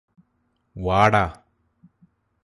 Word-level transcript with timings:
വാടാ 0.75 1.23